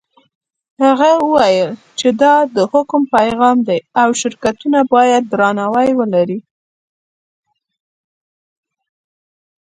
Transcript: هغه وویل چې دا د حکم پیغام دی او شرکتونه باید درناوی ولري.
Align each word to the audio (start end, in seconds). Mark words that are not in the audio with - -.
هغه 0.83 1.09
وویل 1.23 1.71
چې 1.99 2.07
دا 2.21 2.35
د 2.55 2.57
حکم 2.71 3.01
پیغام 3.15 3.57
دی 3.67 3.79
او 4.01 4.09
شرکتونه 4.21 4.79
باید 4.93 5.23
درناوی 5.25 5.89
ولري. 5.99 6.39